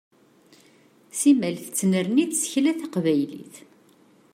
Simmal 1.17 1.55
tettnerni 1.65 2.25
tsekla 2.31 2.71
taqnaylit. 2.79 3.55